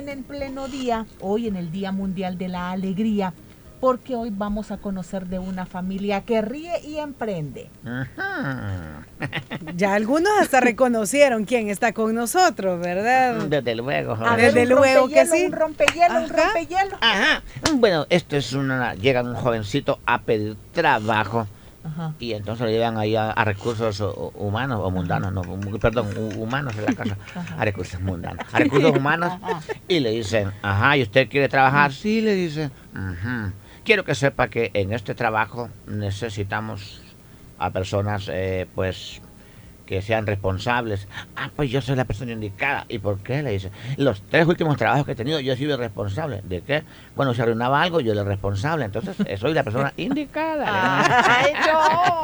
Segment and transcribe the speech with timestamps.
[0.00, 3.34] En el pleno día, hoy en el Día Mundial de la Alegría,
[3.80, 7.70] porque hoy vamos a conocer de una familia que ríe y emprende.
[9.76, 13.34] Ya algunos hasta reconocieron quién está con nosotros, ¿verdad?
[13.46, 14.12] Desde luego.
[14.12, 14.36] A joven.
[14.36, 15.44] ver, Desde un luego que sí.
[15.46, 16.96] Un rompehielo, un rompehielo.
[17.02, 17.42] Ajá.
[17.74, 18.94] Bueno, esto es una.
[18.94, 21.46] Llega un jovencito a pedir trabajo
[21.82, 22.14] Ajá.
[22.18, 24.02] y entonces lo llevan ahí a, a recursos
[24.34, 25.44] humanos o mundanos, no,
[25.78, 27.16] perdón, hu- humanos en la casa.
[27.58, 28.44] A recursos mundanos.
[28.52, 29.32] A recursos humanos
[29.88, 31.92] y le dicen, ajá, ¿y usted quiere trabajar?
[31.92, 33.52] Sí, le dicen, "Ujú.
[33.84, 37.00] Quiero que sepa que en este trabajo necesitamos
[37.58, 39.20] a personas, eh, pues
[39.90, 41.08] que sean responsables.
[41.34, 42.84] Ah, pues yo soy la persona indicada.
[42.88, 43.42] ¿Y por qué?
[43.42, 43.72] Le dice.
[43.96, 46.42] Los tres últimos trabajos que he tenido, yo he sido responsable.
[46.44, 46.84] ¿De qué?
[47.16, 48.84] Bueno, si arruinaba algo, yo era responsable.
[48.84, 50.64] Entonces, eh, soy la persona indicada.
[51.26, 52.22] ¡Ay, no!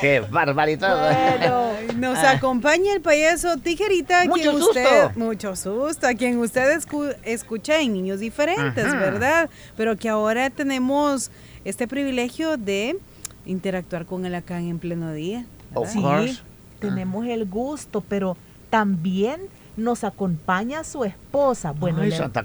[0.00, 1.36] ¡Qué barbaridad!
[1.38, 4.70] Bueno, nos acompaña el payaso Tijerita, Mucho quien susto.
[4.70, 8.96] usted, mucho susto, a quien usted escu- escucha en Niños Diferentes, Ajá.
[8.96, 9.50] ¿verdad?
[9.76, 11.30] Pero que ahora tenemos
[11.66, 12.96] este privilegio de
[13.46, 15.44] interactuar con él acá en pleno día.
[15.74, 16.40] Of Sí, course.
[16.78, 18.36] tenemos el gusto, pero
[18.70, 19.40] también
[19.76, 21.72] nos acompaña su esposa.
[21.72, 22.44] Bueno, Ay, el, Santa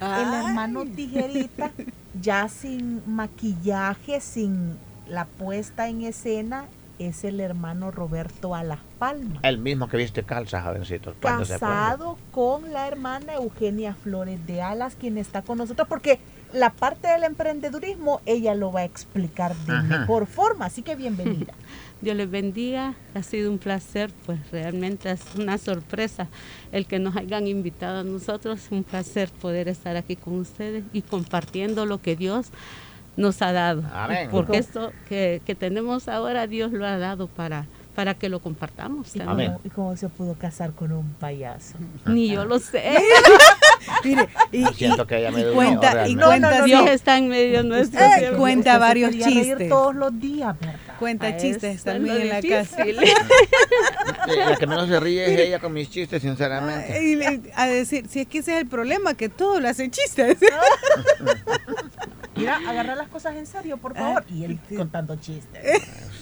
[0.00, 1.70] el hermano Tijerita,
[2.20, 4.76] ya sin maquillaje, sin
[5.08, 6.66] la puesta en escena,
[6.98, 9.38] es el hermano Roberto a las Palmas.
[9.42, 11.14] El mismo que viste calza, jovencito.
[11.20, 11.58] se.
[11.58, 16.20] Casado con la hermana Eugenia Flores de Alas, quien está con nosotros, porque
[16.52, 19.82] la parte del emprendedurismo ella lo va a explicar de Ajá.
[20.00, 21.54] mejor forma, así que bienvenida.
[22.00, 26.26] Dios les bendiga, ha sido un placer, pues realmente es una sorpresa
[26.72, 31.02] el que nos hayan invitado a nosotros, un placer poder estar aquí con ustedes y
[31.02, 32.48] compartiendo lo que Dios
[33.16, 33.84] nos ha dado.
[33.92, 34.28] Amén.
[34.32, 39.14] Porque esto que, que tenemos ahora Dios lo ha dado para, para que lo compartamos.
[39.14, 41.76] ¿Y cómo, y cómo se pudo casar con un payaso?
[42.06, 42.82] Ni yo lo sé.
[44.04, 47.18] Mire, y, Siento y- que ella me y cuenta, y cuenta, No, no, Dios está
[47.18, 48.00] en medio nuestro.
[48.00, 49.68] Eh, cuenta varios chistes.
[49.68, 50.76] todos los días, ¿verdad?
[50.98, 52.84] cuenta Ah, chistes también en la casa.
[54.36, 57.02] La que menos se ríe es ella con mis chistes, sinceramente.
[57.02, 59.90] Y le- a decir, si es que ese es el problema, que todo lo hacen
[59.90, 60.38] chistes.
[62.42, 64.24] Mira, agarra las cosas en serio, por favor.
[64.28, 65.62] Y él contando chistes.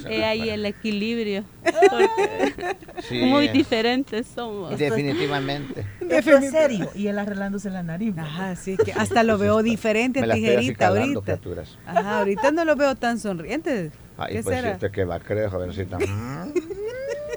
[0.09, 1.45] He ahí el equilibrio.
[1.63, 2.77] Porque
[3.09, 4.79] Sí, muy diferentes somos.
[4.79, 5.87] Definitivamente.
[6.09, 6.91] Esto es serio.
[6.95, 8.17] Y él arreglándose la nariz.
[8.17, 11.21] Ajá, sí, que hasta lo veo diferente, tijerita, ahorita.
[11.23, 11.79] criaturas.
[11.87, 13.91] Ajá, ahorita no lo veo tan sonriente.
[14.17, 14.73] Ay, ¿Qué pues será?
[14.73, 15.99] usted que va a creer, jovencita.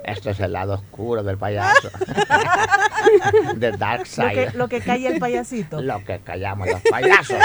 [0.03, 1.89] Esto es el lado oscuro del payaso.
[3.59, 4.33] The dark Lo side.
[4.51, 5.81] que, lo que calla el payasito.
[5.81, 7.37] Lo que callamos los payasos.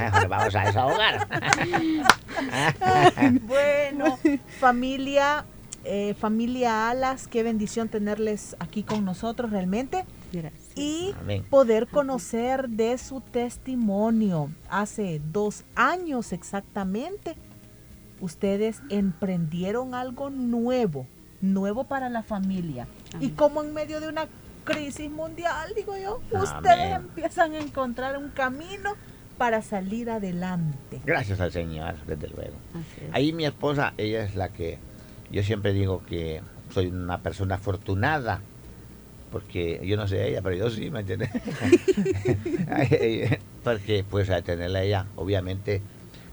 [0.00, 1.28] Mejor vamos a desahogar.
[3.46, 4.18] Bueno,
[4.58, 5.44] familia,
[5.84, 10.62] eh, familia Alas, qué bendición tenerles aquí con nosotros realmente Gracias.
[10.74, 11.44] y Amén.
[11.48, 14.50] poder conocer de su testimonio.
[14.68, 17.36] Hace dos años exactamente,
[18.20, 21.06] ustedes emprendieron algo nuevo,
[21.40, 22.86] nuevo para la familia.
[23.20, 24.26] Y como en medio de una
[24.64, 26.42] crisis mundial, digo yo, Amén.
[26.42, 28.94] ustedes empiezan a encontrar un camino
[29.38, 31.00] para salir adelante.
[31.04, 32.56] Gracias al Señor, desde luego.
[33.12, 34.78] Ahí mi esposa, ella es la que
[35.30, 38.40] yo siempre digo que soy una persona afortunada,
[39.30, 41.30] porque yo no sé ella, pero yo sí, ¿me entiendes?
[43.64, 45.82] Porque pues al tenerla a ella, obviamente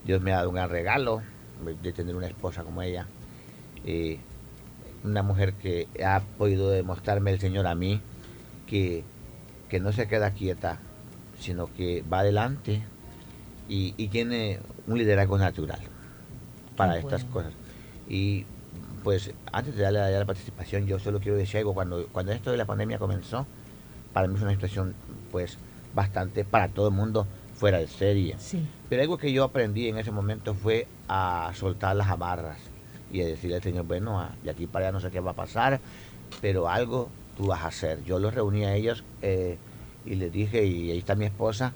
[0.06, 1.22] Dios me ha dado un gran regalo
[1.82, 3.08] de tener una esposa como ella,
[3.86, 4.20] eh,
[5.04, 8.02] una mujer que ha podido demostrarme el Señor a mí
[8.68, 9.04] que,
[9.70, 10.80] que no se queda quieta,
[11.40, 12.82] sino que va adelante
[13.68, 15.80] y, y tiene un liderazgo natural
[16.76, 17.50] para estas bueno.
[17.50, 17.54] cosas.
[18.08, 18.46] Y
[19.04, 22.52] pues antes de darle a la participación, yo solo quiero decir algo, cuando, cuando esto
[22.52, 23.46] de la pandemia comenzó,
[24.14, 24.96] para mí fue una situación
[25.32, 25.58] pues
[25.94, 28.36] bastante para todo el mundo fuera de serie.
[28.40, 28.66] Sí.
[28.90, 32.73] Pero algo que yo aprendí en ese momento fue a soltar las amarras
[33.14, 35.36] y a decirle al Señor, bueno, de aquí para allá no sé qué va a
[35.36, 35.80] pasar,
[36.42, 38.04] pero algo tú vas a hacer.
[38.04, 39.58] Yo los reuní a ellos eh,
[40.04, 41.74] y les dije, y ahí está mi esposa,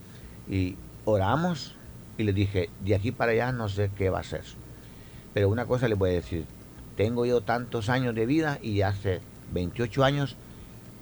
[0.50, 0.76] y
[1.06, 1.76] oramos
[2.18, 4.42] y les dije, de aquí para allá no sé qué va a ser.
[5.36, 6.46] Pero una cosa les voy a decir,
[6.96, 9.22] tengo yo tantos años de vida y hace
[9.54, 10.36] 28 años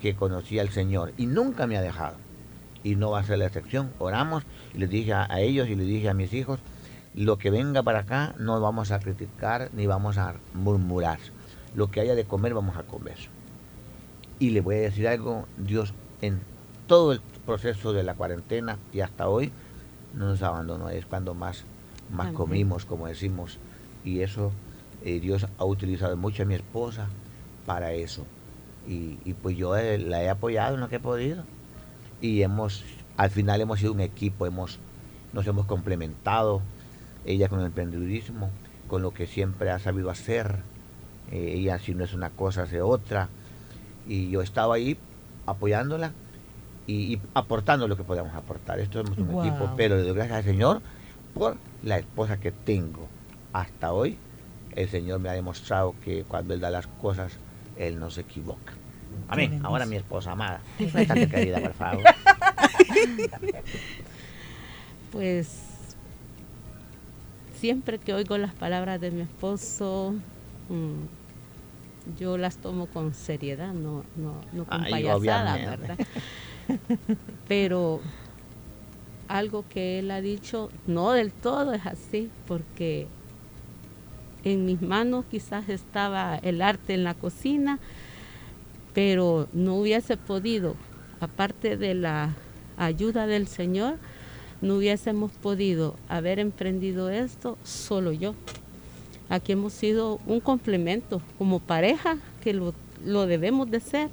[0.01, 2.17] que conocí al Señor y nunca me ha dejado.
[2.83, 3.93] Y no va a ser la excepción.
[3.97, 4.43] Oramos
[4.73, 6.59] y les dije a, a ellos y les dije a mis hijos,
[7.15, 11.19] lo que venga para acá no vamos a criticar ni vamos a murmurar.
[11.73, 13.17] Lo que haya de comer vamos a comer.
[14.37, 16.41] Y le voy a decir algo, Dios en
[16.87, 19.51] todo el proceso de la cuarentena y hasta hoy
[20.13, 21.63] no nos abandonó, es cuando más,
[22.11, 22.37] más Amén.
[22.37, 23.59] comimos, como decimos,
[24.03, 24.51] y eso
[25.03, 27.07] eh, Dios ha utilizado mucho a mi esposa
[27.65, 28.25] para eso.
[28.87, 31.43] Y, y pues yo eh, la he apoyado en lo que he podido.
[32.19, 32.83] Y hemos,
[33.15, 34.79] al final hemos sido un equipo, hemos,
[35.33, 36.61] nos hemos complementado,
[37.25, 38.49] ella con el emprendedurismo,
[38.87, 40.59] con lo que siempre ha sabido hacer.
[41.31, 43.29] Eh, ella si no es una cosa, hace otra.
[44.07, 44.97] Y yo estaba ahí
[45.47, 46.11] apoyándola
[46.87, 48.79] y, y aportando lo que podíamos aportar.
[48.79, 49.41] Esto es un Wow.
[49.45, 50.81] equipo, pero le doy gracias al Señor
[51.33, 53.07] por la esposa que tengo.
[53.53, 54.17] Hasta hoy,
[54.75, 57.33] el Señor me ha demostrado que cuando Él da las cosas,
[57.77, 58.73] Él no se equivoca.
[59.27, 59.59] Amén.
[59.63, 60.59] Ahora mi esposa amada.
[60.93, 62.03] Bastante querida, por favor.
[65.11, 65.59] Pues
[67.65, 70.13] siempre que oigo las palabras de mi esposo,
[70.69, 75.87] mm, yo las tomo con seriedad, no, no, no con Ay, payasada, obviamente.
[75.87, 76.07] ¿verdad?
[77.47, 78.01] Pero
[79.27, 83.07] algo que él ha dicho, no del todo es así, porque
[84.43, 87.79] en mis manos quizás estaba el arte en la cocina,
[88.93, 90.75] pero no hubiese podido,
[91.19, 92.35] aparte de la
[92.77, 93.97] ayuda del Señor,
[94.61, 98.35] no hubiésemos podido haber emprendido esto solo yo.
[99.29, 102.73] Aquí hemos sido un complemento como pareja, que lo,
[103.03, 104.09] lo debemos de ser,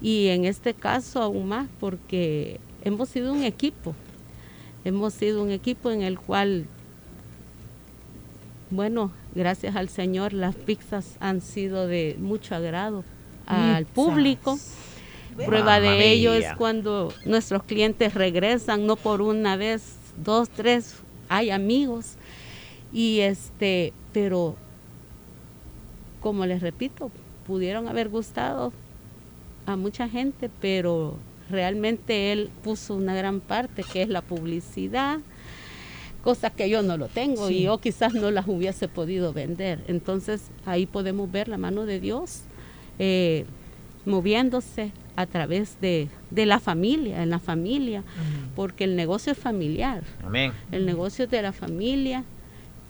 [0.00, 3.94] y en este caso aún más porque hemos sido un equipo,
[4.84, 6.66] hemos sido un equipo en el cual,
[8.70, 13.04] bueno, gracias al Señor, las pizzas han sido de mucho agrado
[13.46, 13.94] al Pizzas.
[13.94, 14.58] público.
[15.46, 20.96] Prueba de ello es cuando nuestros clientes regresan, no por una vez, dos, tres,
[21.28, 22.14] hay amigos.
[22.92, 24.56] Y este, pero
[26.20, 27.10] como les repito,
[27.46, 28.72] pudieron haber gustado
[29.66, 31.16] a mucha gente, pero
[31.50, 35.20] realmente él puso una gran parte que es la publicidad,
[36.22, 39.82] cosas que yo no lo tengo y yo quizás no las hubiese podido vender.
[39.88, 42.42] Entonces ahí podemos ver la mano de Dios
[42.98, 43.44] eh,
[44.04, 48.04] moviéndose a través de, de la familia, en la familia,
[48.54, 50.52] porque el negocio es familiar, Amén.
[50.70, 52.22] el negocio es de la familia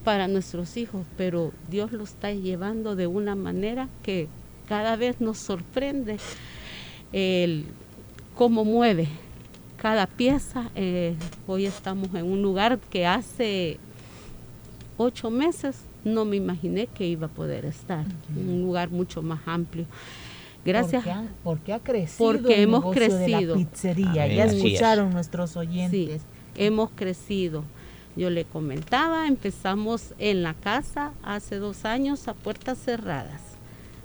[0.05, 4.29] para nuestros hijos, pero Dios lo está llevando de una manera que
[4.69, 6.19] cada vez nos sorprende
[7.15, 7.65] el
[8.35, 9.09] cómo mueve
[9.79, 10.71] cada pieza.
[10.75, 11.15] Eh,
[11.47, 13.79] hoy estamos en un lugar que hace
[14.99, 18.05] ocho meses no me imaginé que iba a poder estar,
[18.37, 19.87] un lugar mucho más amplio.
[20.65, 21.03] Gracias.
[21.05, 23.55] Porque ha, porque ha crecido Porque el hemos negocio de la crecido.
[23.55, 24.25] pizzería.
[24.25, 26.23] Amén, Ya escucharon nuestros Sí, oyentes.
[26.57, 27.65] hemos crecido.
[28.17, 33.41] Yo le comentaba, empezamos en la casa hace dos años a puertas cerradas.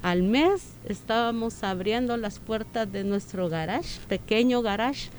[0.04, 5.10] Al mes estábamos abriendo las puertas de nuestro garage, pequeño garage,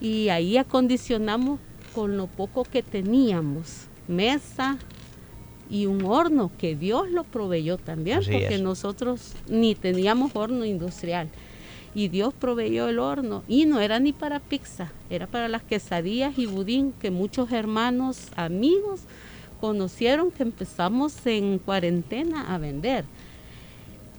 [0.00, 1.58] y ahí acondicionamos
[1.94, 4.78] con lo poco que teníamos, mesa
[5.72, 8.60] y un horno que Dios lo proveyó también, Así porque es.
[8.60, 11.30] nosotros ni teníamos horno industrial.
[11.94, 16.38] Y Dios proveyó el horno y no era ni para pizza, era para las quesadillas
[16.38, 19.00] y budín que muchos hermanos, amigos
[19.62, 23.06] conocieron que empezamos en cuarentena a vender.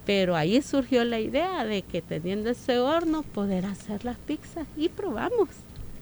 [0.07, 4.89] Pero ahí surgió la idea de que teniendo ese horno poder hacer las pizzas y
[4.89, 5.50] probamos.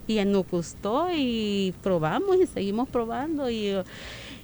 [0.08, 3.74] Y nos gustó y probamos y seguimos probando y,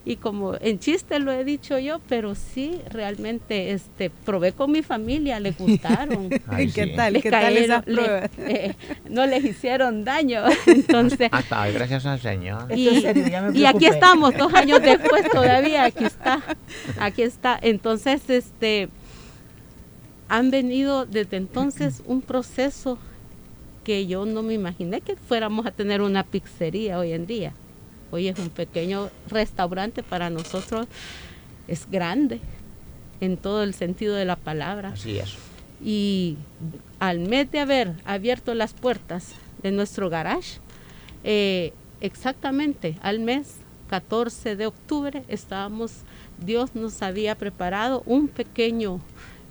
[0.07, 4.81] y como en chiste lo he dicho yo, pero sí realmente este probé con mi
[4.81, 6.29] familia, les gustaron.
[6.47, 6.91] Ay, ¿Qué sí.
[6.95, 7.11] tal?
[7.13, 8.29] Les ¿Qué tal esas le- pruebas?
[8.37, 8.73] eh,
[9.09, 10.43] no les hicieron daño.
[10.65, 12.71] Entonces, Hasta hoy, gracias al Señor.
[12.73, 12.87] Y,
[13.53, 16.41] y aquí estamos, dos años después todavía, aquí está,
[17.01, 17.59] aquí está.
[17.61, 18.87] Entonces, este,
[20.29, 22.97] han venido desde entonces un proceso
[23.83, 27.51] que yo no me imaginé que fuéramos a tener una pizzería hoy en día.
[28.11, 30.87] Hoy es un pequeño restaurante para nosotros,
[31.67, 32.39] es grande
[33.19, 35.35] en todo el sentido de la palabra Así es.
[35.83, 36.37] y
[36.99, 39.33] al mes de haber abierto las puertas
[39.63, 40.59] de nuestro garage,
[41.23, 43.57] eh, exactamente al mes
[43.89, 46.03] 14 de octubre estábamos,
[46.45, 48.99] Dios nos había preparado un pequeño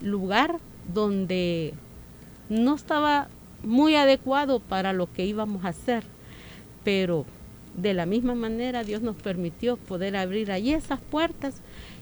[0.01, 0.59] lugar
[0.93, 1.75] donde
[2.49, 3.29] no estaba
[3.63, 6.05] muy adecuado para lo que íbamos a hacer,
[6.85, 7.25] pero
[7.77, 11.57] de la misma manera Dios nos permitió poder abrir allí esas puertas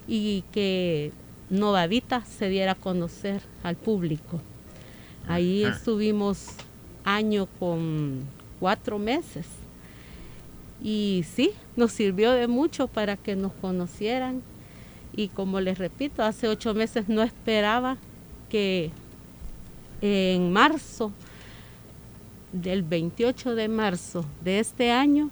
[0.07, 1.11] y que
[1.49, 4.41] Novavita se diera a conocer al público.
[5.27, 6.47] Ahí estuvimos
[7.03, 8.23] año con
[8.59, 9.47] cuatro meses.
[10.83, 14.41] Y sí, nos sirvió de mucho para que nos conocieran.
[15.15, 17.97] Y como les repito, hace ocho meses no esperaba
[18.49, 18.91] que
[20.01, 21.11] en marzo,
[22.51, 25.29] del 28 de marzo de este año,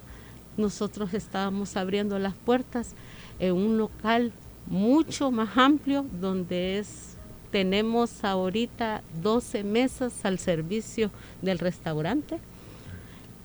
[0.56, 2.94] nosotros estábamos abriendo las puertas
[3.38, 4.32] en un local
[4.66, 7.16] mucho más amplio donde es
[7.50, 12.38] tenemos ahorita 12 mesas al servicio del restaurante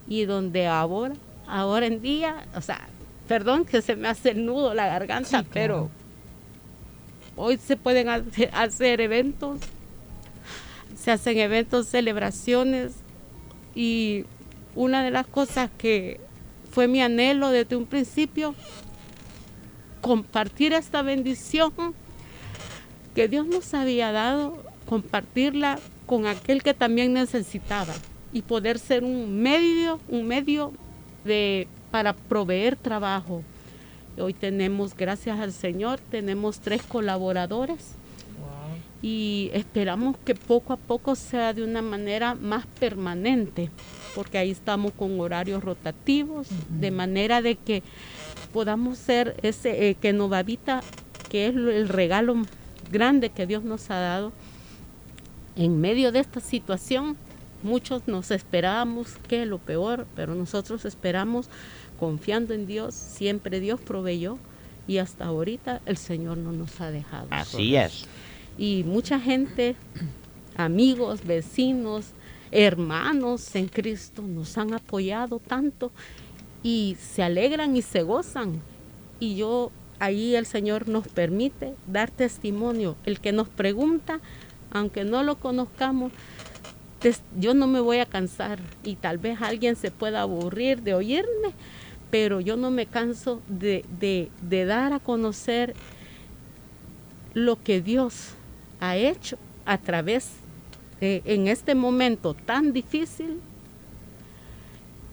[0.08, 1.14] y donde ahora
[1.50, 2.88] ahora en día, o sea,
[3.28, 5.90] perdón que se me hace el nudo la garganta, pero
[7.36, 9.60] hoy se pueden hacer eventos,
[10.96, 12.94] se hacen eventos, celebraciones
[13.76, 14.26] y
[14.76, 16.20] una de las cosas que
[16.80, 18.56] fue mi anhelo desde un principio,
[20.00, 21.74] compartir esta bendición
[23.14, 27.94] que Dios nos había dado, compartirla con aquel que también necesitaba
[28.32, 30.72] y poder ser un medio, un medio
[31.26, 33.44] de, para proveer trabajo.
[34.18, 37.96] Hoy tenemos, gracias al Señor, tenemos tres colaboradores
[39.02, 43.70] y esperamos que poco a poco sea de una manera más permanente,
[44.16, 47.84] porque ahí estamos con horarios rotativos, de manera de que
[48.54, 50.82] podamos ser ese eh, que Novavita,
[51.30, 52.36] que es el regalo
[52.92, 54.32] grande que Dios nos ha dado,
[55.56, 57.18] en medio de esta situación,
[57.64, 61.50] muchos nos esperábamos que lo peor, pero nosotros esperamos
[62.00, 64.38] confiando en Dios, siempre Dios proveyó
[64.88, 67.28] y hasta ahorita el Señor no nos ha dejado.
[67.30, 68.06] Así es.
[68.58, 69.76] Y mucha gente,
[70.56, 72.14] amigos, vecinos,
[72.52, 75.92] hermanos en Cristo nos han apoyado tanto
[76.64, 78.62] y se alegran y se gozan.
[79.20, 82.96] Y yo ahí el Señor nos permite dar testimonio.
[83.06, 84.20] El que nos pregunta,
[84.72, 86.12] aunque no lo conozcamos,
[87.38, 91.54] yo no me voy a cansar y tal vez alguien se pueda aburrir de oírme,
[92.12, 95.76] pero yo no me canso de, de dar a conocer
[97.34, 98.34] lo que Dios
[98.80, 100.32] ha hecho a través
[101.02, 103.40] en este momento tan difícil,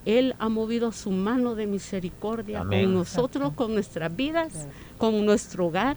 [0.05, 4.67] Él ha movido su mano de misericordia con nosotros, con nuestras vidas,
[4.99, 5.97] con nuestro hogar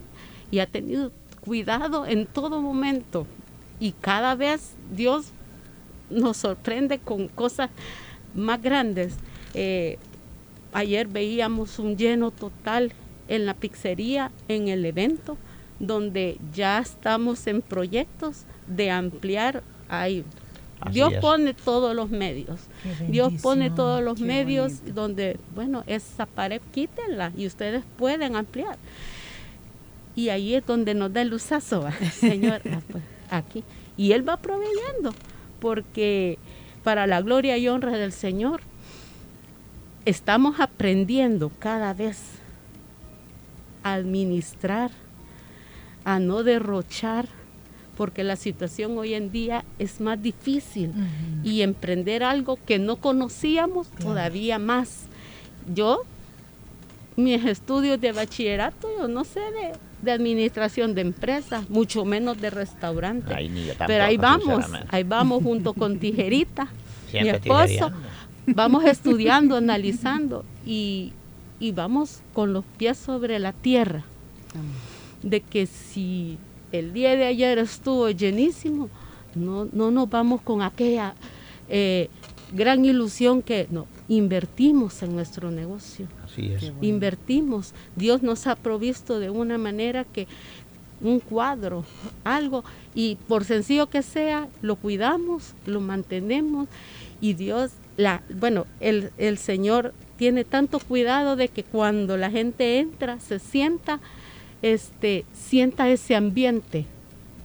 [0.50, 3.26] y ha tenido cuidado en todo momento.
[3.78, 5.32] Y cada vez Dios
[6.10, 7.70] nos sorprende con cosas
[8.34, 9.14] más grandes.
[9.54, 9.98] Eh,
[10.72, 12.92] ayer veíamos un lleno total
[13.28, 15.38] en la pizzería, en el evento,
[15.78, 20.24] donde ya estamos en proyectos de ampliar ahí.
[20.90, 22.60] Dios pone todos los medios.
[23.08, 28.78] Dios pone todos los medios donde, bueno, esa pared quítenla y ustedes pueden ampliar.
[30.16, 33.62] Y ahí es donde nos da el luzazo, Señor, ah, pues, aquí.
[33.96, 35.12] Y Él va proveyendo
[35.60, 36.38] porque
[36.82, 38.62] para la gloria y honra del Señor
[40.06, 42.18] estamos aprendiendo cada vez
[43.82, 44.90] a administrar,
[46.04, 47.28] a no derrochar,
[48.00, 50.90] porque la situación hoy en día es más difícil
[51.44, 55.02] y emprender algo que no conocíamos todavía más.
[55.74, 56.04] Yo,
[57.16, 62.48] mis estudios de bachillerato, yo no sé de de administración de empresas, mucho menos de
[62.48, 63.36] restaurantes.
[63.86, 66.68] Pero ahí vamos, ahí vamos junto con Tijerita,
[67.12, 67.92] mi esposo,
[68.46, 71.12] vamos estudiando, analizando y,
[71.74, 74.04] vamos con los pies sobre la tierra.
[75.22, 76.38] De que si
[76.72, 78.88] el día de ayer estuvo llenísimo,
[79.34, 81.14] no, no nos vamos con aquella
[81.68, 82.08] eh,
[82.52, 86.08] gran ilusión que no, invertimos en nuestro negocio.
[86.80, 87.74] Invertimos.
[87.96, 90.26] Dios nos ha provisto de una manera que
[91.00, 91.84] un cuadro,
[92.24, 96.68] algo, y por sencillo que sea, lo cuidamos, lo mantenemos
[97.20, 102.78] y Dios, la, bueno, el, el Señor tiene tanto cuidado de que cuando la gente
[102.78, 104.00] entra, se sienta,
[104.62, 106.86] este, sienta ese ambiente.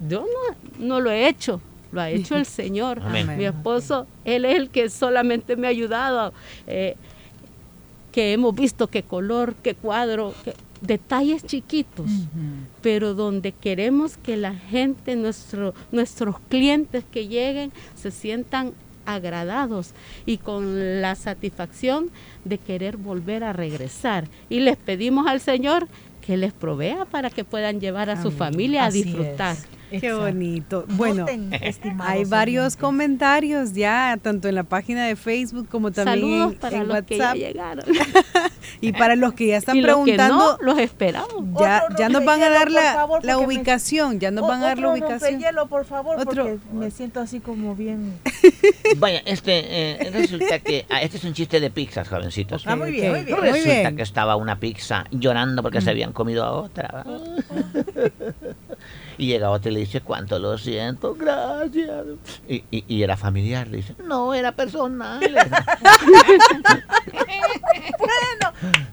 [0.08, 3.02] Yo no, no lo he hecho, lo ha hecho el Señor.
[3.38, 6.34] Mi esposo, él es el que solamente me ha ayudado.
[6.68, 6.96] Eh,
[8.12, 10.34] que hemos visto qué color, qué cuadro,
[10.80, 12.10] detalles chiquitos,
[12.82, 18.72] pero donde queremos que la gente, nuestro, nuestros clientes que lleguen, se sientan
[19.06, 19.92] agradados
[20.26, 22.10] y con la satisfacción
[22.44, 24.28] de querer volver a regresar.
[24.50, 25.88] Y les pedimos al Señor
[26.26, 29.56] que les provea para que puedan llevar a su familia a disfrutar.
[29.90, 30.86] Qué bonito.
[30.90, 31.26] Bueno,
[32.00, 36.78] hay varios comentarios ya, tanto en la página de Facebook como también Saludos en- para
[36.78, 37.38] en los que ya WhatsApp.
[37.38, 37.86] llegaron.
[38.82, 41.30] y para los que ya están y los que preguntando, no, los esperamos.
[41.60, 44.62] ya, ya nos van a dar la, favor, la porque me- ubicación, ya nos van
[44.64, 45.20] a dar la ubicación.
[45.32, 48.14] rompehielo, por favor, Otro- porque me siento así como bien...
[48.98, 49.62] Vaya, este,
[50.08, 52.64] eh, resulta que, ah, este es un chiste de pizzas, jovencitos.
[52.68, 53.38] Ah, muy bien, muy bien.
[53.40, 53.96] Muy Resulta bien.
[53.96, 57.06] que estaba una pizza llorando porque se habían comido a otra.
[59.18, 62.06] y llega otra y le dice, cuánto lo siento, gracias.
[62.48, 65.20] Y, y- y era familiar, le dice, no, era personal.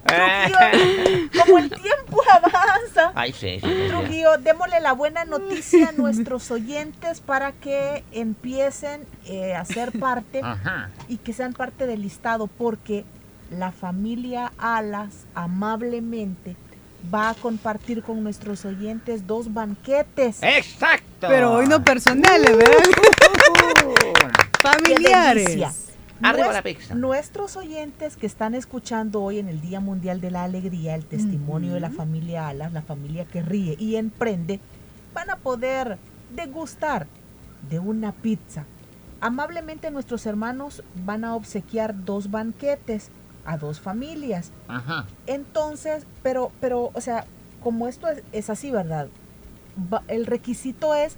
[0.05, 3.87] Trujillo, como el tiempo avanza, Ay, sí, sí, sí, sí.
[3.89, 10.41] Trujillo, démosle la buena noticia a nuestros oyentes para que empiecen eh, a ser parte
[10.43, 10.89] Ajá.
[11.07, 13.05] y que sean parte del listado, porque
[13.49, 16.55] la familia Alas amablemente
[17.13, 20.37] va a compartir con nuestros oyentes dos banquetes.
[20.41, 21.27] Exacto.
[21.27, 22.77] Pero hoy no personales, ¿verdad?
[24.53, 25.45] ¡Qué Familiares.
[25.45, 25.73] delicia!
[26.21, 26.95] Arriba Nues- la pizza.
[26.95, 31.73] Nuestros oyentes que están escuchando hoy en el Día Mundial de la Alegría el testimonio
[31.73, 34.59] de la familia Alas, la familia que ríe y emprende,
[35.13, 35.97] van a poder
[36.33, 37.07] degustar
[37.69, 38.63] de una pizza.
[39.19, 43.09] Amablemente nuestros hermanos van a obsequiar dos banquetes
[43.45, 44.51] a dos familias.
[44.67, 45.05] Ajá.
[45.27, 47.25] Entonces, pero, pero, o sea,
[47.61, 49.07] como esto es, es así, ¿verdad?
[49.91, 51.15] Va- el requisito es,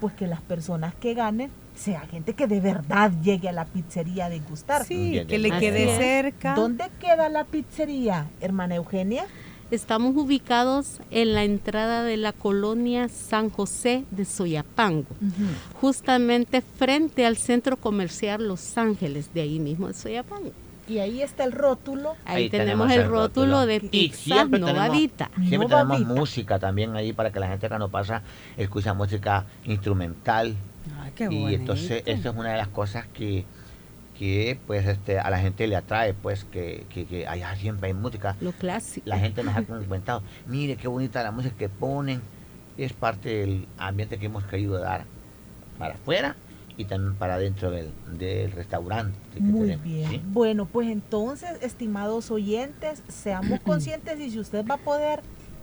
[0.00, 4.26] pues, que las personas que ganen sea gente que de verdad llegue a la pizzería
[4.26, 4.84] a degustar.
[4.84, 5.98] Sí, Bien, que le Así quede es.
[5.98, 6.54] cerca.
[6.54, 9.26] ¿Dónde queda la pizzería, hermana Eugenia?
[9.70, 15.08] Estamos ubicados en la entrada de la colonia San José de Soyapango,
[15.80, 20.52] justamente frente al centro comercial Los Ángeles, de ahí mismo de Soyapango.
[20.88, 22.14] Y ahí está el rótulo.
[22.24, 23.66] Ahí, Ahí tenemos, tenemos el rótulo, rótulo.
[23.66, 25.30] de pizza siempre tenemos- Novavita.
[25.48, 28.22] Siempre tenemos música también ahí para que la gente cuando pasa
[28.56, 30.54] escucha música instrumental.
[31.00, 31.60] Ay, qué y bonito.
[31.60, 33.44] entonces eso es una de las cosas que,
[34.16, 37.94] que pues este a la gente le atrae, pues que, que, que allá siempre hay
[37.94, 38.36] música.
[38.40, 39.08] Lo clásico.
[39.08, 42.20] La gente nos ha comentado, mire qué bonita la música que ponen.
[42.78, 45.04] Es parte del ambiente que hemos querido dar
[45.78, 46.36] para afuera
[46.76, 49.18] y también para dentro del, del restaurante.
[49.32, 50.10] que Muy tenemos, bien.
[50.10, 50.22] ¿sí?
[50.26, 55.22] Bueno, pues entonces, estimados oyentes, seamos conscientes y si usted va a poder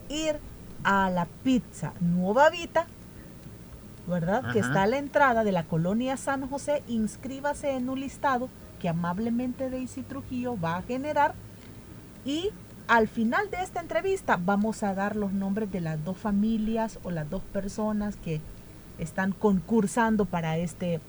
[0.09, 0.37] ir
[0.83, 2.87] a la pizza Nueva Vita,
[4.07, 4.51] ¿verdad?
[4.51, 8.49] Que está a la entrada de la colonia San José, inscríbase en un listado
[8.81, 11.35] que amablemente Daisy Trujillo va a generar
[12.25, 12.49] y
[12.87, 17.11] al final de esta entrevista vamos a dar los nombres de las dos familias o
[17.11, 18.41] las dos personas que
[18.99, 20.99] están concursando para este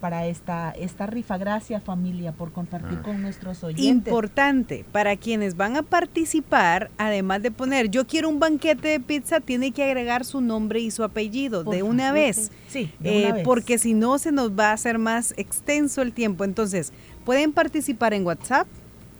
[0.00, 1.38] para esta esta rifa.
[1.38, 3.02] Gracias familia por compartir Ah.
[3.04, 4.08] con nuestros oyentes.
[4.08, 9.38] Importante, para quienes van a participar, además de poner yo quiero un banquete de pizza,
[9.38, 12.14] tiene que agregar su nombre y su apellido Por de una favor.
[12.20, 12.50] vez.
[12.68, 13.44] Sí, de Eh, una vez.
[13.44, 16.42] porque si no se nos va a hacer más extenso el tiempo.
[16.42, 16.92] Entonces,
[17.24, 18.66] pueden participar en WhatsApp,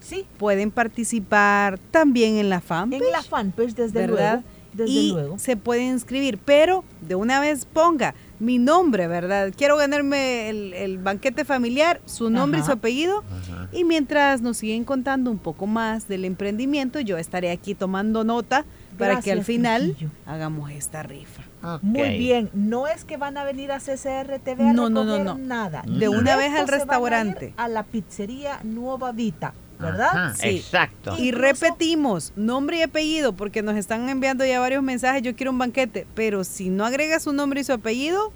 [0.01, 3.03] sí, pueden participar también en la fanpage.
[3.03, 4.43] en la fanpage desde ¿verdad?
[4.43, 5.39] luego, desde y luego.
[5.39, 9.53] se pueden inscribir, pero de una vez ponga mi nombre, ¿verdad?
[9.57, 13.23] Quiero ganarme el, el banquete familiar, su nombre y su apellido.
[13.31, 13.69] Ajá.
[13.73, 18.65] Y mientras nos siguen contando un poco más del emprendimiento, yo estaré aquí tomando nota
[18.99, 20.11] para que al final Trujillo.
[20.27, 21.43] hagamos esta rifa.
[21.83, 25.23] Muy bien, no es que van a venir a CCR TV a No, no, no,
[25.23, 25.39] no.
[25.39, 25.85] nada.
[25.87, 27.55] De una vez al se van a ir restaurante.
[27.57, 30.09] A, la pizzería Nueva Vita, ¿verdad?
[30.13, 30.49] Ajá, Sí.
[30.49, 31.17] Exacto.
[31.19, 35.59] Y repetimos, nombre y apellido, porque nos están enviando ya varios mensajes, yo quiero un
[35.59, 38.33] banquete, pero si no agrega su nombre y su apellido,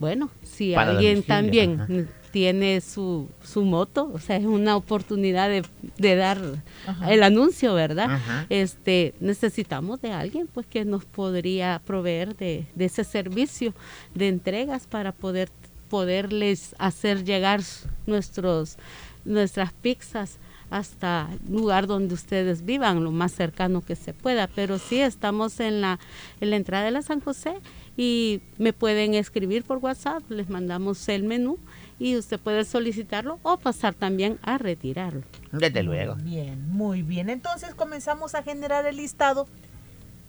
[0.00, 1.92] bueno, si Para alguien también ajá.
[2.32, 5.62] tiene su, su moto, o sea, es una oportunidad de,
[5.98, 6.40] de dar
[6.84, 7.12] Ajá.
[7.12, 8.10] el anuncio, ¿verdad?
[8.10, 8.46] Ajá.
[8.48, 13.72] este necesitamos de alguien pues que nos podría proveer de, de ese servicio
[14.16, 15.48] de entregas para poder
[15.88, 17.60] poderles hacer llegar
[18.08, 18.78] nuestros
[19.24, 20.38] nuestras pizzas
[20.70, 24.48] hasta el lugar donde ustedes vivan, lo más cercano que se pueda.
[24.48, 25.98] Pero sí, estamos en la,
[26.40, 27.60] en la entrada de la San José
[27.96, 31.58] y me pueden escribir por WhatsApp, les mandamos el menú
[31.98, 35.22] y usted puede solicitarlo o pasar también a retirarlo.
[35.52, 36.14] Desde luego.
[36.16, 37.28] Bien, muy bien.
[37.28, 39.48] Entonces comenzamos a generar el listado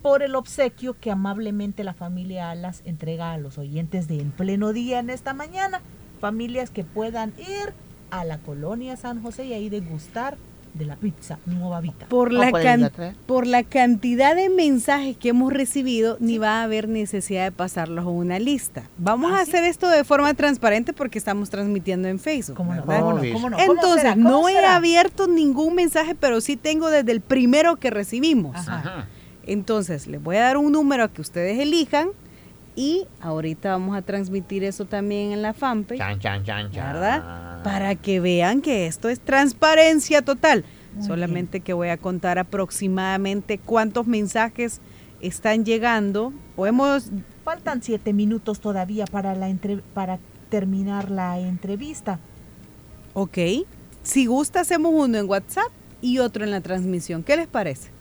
[0.02, 4.74] por el obsequio que amablemente la familia Alas entrega a los oyentes de En Pleno
[4.74, 5.82] Día en esta mañana.
[6.20, 7.74] Familias que puedan ir
[8.12, 10.38] a la colonia San José y ahí degustar
[10.74, 12.06] de la pizza Nueva Vita.
[12.08, 12.92] Por la, can- a
[13.26, 18.06] por la cantidad de mensajes que hemos recibido, ni va a haber necesidad de pasarlos
[18.06, 18.84] a una lista.
[19.00, 19.50] Vamos ¿Ah, a sí?
[19.50, 22.56] hacer esto de forma transparente porque estamos transmitiendo en Facebook.
[22.56, 22.84] ¿Cómo no?
[22.86, 23.00] ¿verdad?
[23.02, 23.20] ¿Cómo no?
[23.20, 23.34] Obvio.
[23.34, 23.58] ¿Cómo no?
[23.58, 24.76] ¿Cómo Entonces, no he será?
[24.76, 28.56] abierto ningún mensaje, pero sí tengo desde el primero que recibimos.
[28.56, 28.78] Ajá.
[28.78, 29.08] Ajá.
[29.48, 32.10] Entonces, les voy a dar un número que ustedes elijan
[32.76, 36.94] y ahorita vamos a transmitir eso también en la fanpage, Chan, chan, chan, chan.
[36.94, 37.49] ¿verdad?
[37.64, 40.64] Para que vean que esto es transparencia total.
[40.96, 44.82] Muy Solamente que voy a contar aproximadamente cuántos mensajes
[45.22, 46.34] están llegando.
[46.56, 47.12] Podemos,
[47.44, 50.20] Faltan siete minutos todavía para, la entre- para
[50.50, 52.20] terminar la entrevista.
[53.14, 53.38] ok,
[54.04, 55.68] si gusta hacemos uno en WhatsApp
[56.02, 57.24] y otro en la transmisión.
[57.24, 57.92] ¿Qué les parece?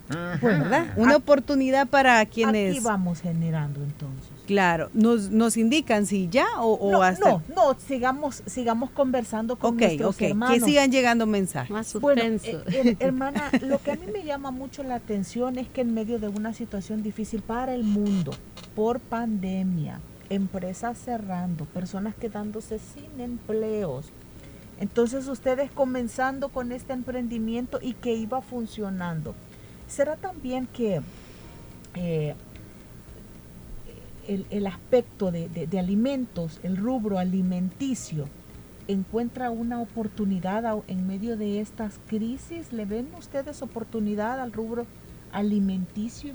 [0.40, 0.86] ¿Verdad?
[0.96, 2.82] Una oportunidad para Aquí quienes...
[2.82, 4.30] vamos generando entonces.
[4.48, 7.28] Claro, nos, nos indican si ya o, o no, hasta...
[7.28, 10.54] no, no, sigamos, sigamos conversando con Ok, nuestros ok, hermanos.
[10.58, 11.70] que sigan llegando mensajes.
[11.70, 12.40] Más Bueno, eh,
[12.72, 16.18] eh, hermana, lo que a mí me llama mucho la atención es que en medio
[16.18, 18.30] de una situación difícil para el mundo,
[18.74, 24.06] por pandemia, empresas cerrando, personas quedándose sin empleos,
[24.80, 29.34] entonces ustedes comenzando con este emprendimiento y que iba funcionando,
[29.88, 31.02] ¿será también que
[31.94, 32.34] eh,
[34.28, 38.26] el, el aspecto de, de- de alimentos, el rubro alimenticio,
[38.86, 42.72] encuentra una oportunidad en medio de estas crisis?
[42.72, 44.86] ¿Le ven ustedes oportunidad al rubro
[45.32, 46.34] alimenticio?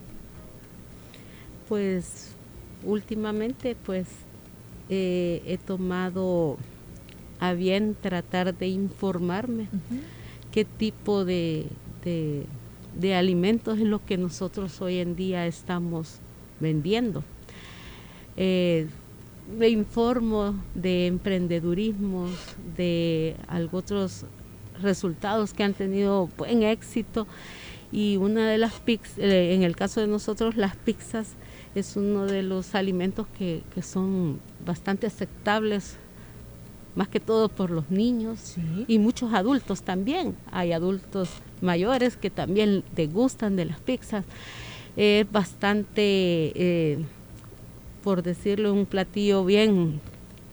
[1.70, 2.34] Pues
[2.86, 4.08] últimamente pues
[4.90, 6.58] eh, he tomado
[7.40, 9.68] a bien tratar de informarme
[10.52, 11.68] qué tipo de,
[12.04, 12.46] de-
[13.00, 16.20] de alimentos es lo que nosotros hoy en día estamos
[16.60, 17.24] vendiendo.
[18.38, 18.88] Eh,
[19.58, 22.32] me informo de emprendedurismos,
[22.78, 23.36] de
[23.72, 24.26] otros
[24.82, 27.28] resultados que han tenido buen éxito
[27.92, 31.34] y una de las pizzas, en el caso de nosotros las pizzas
[31.76, 35.98] es uno de los alimentos que, que son bastante aceptables,
[36.96, 38.86] más que todo por los niños Sí.
[38.88, 40.36] y muchos adultos también.
[40.52, 41.30] Hay adultos
[41.62, 44.26] mayores que también degustan de las pizzas.
[44.96, 46.02] Es bastante,
[46.56, 47.00] eh,
[48.04, 50.02] por decirlo, un platillo bien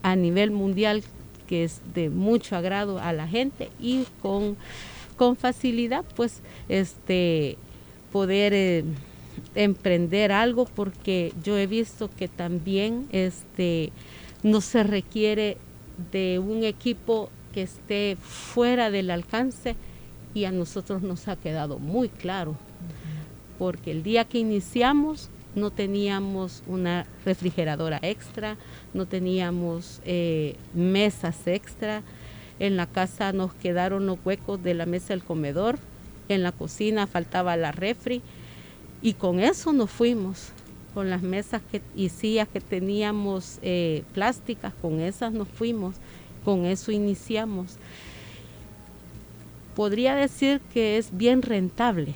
[0.03, 1.03] a nivel mundial
[1.47, 4.57] que es de mucho agrado a la gente y con,
[5.17, 7.59] con facilidad pues este
[8.13, 8.85] poder eh,
[9.55, 13.91] emprender algo porque yo he visto que también este
[14.43, 15.57] no se requiere
[16.13, 19.75] de un equipo que esté fuera del alcance
[20.35, 22.57] y a nosotros nos ha quedado muy claro.
[23.59, 28.57] Porque el día que iniciamos no teníamos una refrigeradora extra,
[28.95, 32.03] no teníamos eh, mesas extra,
[32.59, 35.79] en la casa nos quedaron los huecos de la mesa del comedor,
[36.29, 38.23] en la cocina faltaba la refri
[39.03, 40.51] y con eso nos fuimos,
[40.95, 45.97] con las mesas que, y sillas que teníamos eh, plásticas, con esas nos fuimos,
[46.45, 47.77] con eso iniciamos.
[49.75, 52.15] Podría decir que es bien rentable,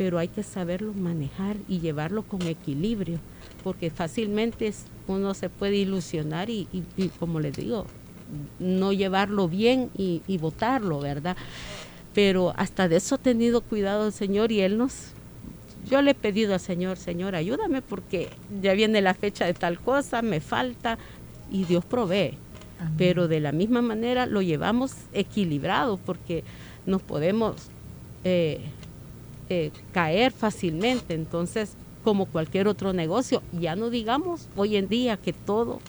[0.00, 3.18] pero hay que saberlo manejar y llevarlo con equilibrio,
[3.62, 4.72] porque fácilmente
[5.06, 7.84] uno se puede ilusionar y, y- y, como les digo,
[8.58, 11.36] no llevarlo bien y, y botarlo, ¿verdad?
[12.14, 15.08] Pero hasta de eso ha tenido cuidado el Señor y Él nos...
[15.90, 18.30] Yo le he pedido al Señor, Señor, ayúdame porque
[18.62, 20.96] ya viene la fecha de tal cosa, me falta
[21.52, 22.38] y Dios provee.
[22.96, 26.42] Pero de la misma manera lo llevamos equilibrado porque
[26.86, 27.68] nos podemos
[28.24, 28.60] eh,
[29.50, 31.12] eh, caer fácilmente.
[31.14, 35.80] Entonces, como cualquier otro negocio, ya no digamos hoy en día que todo